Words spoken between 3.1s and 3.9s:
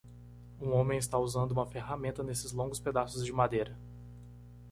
de madeira.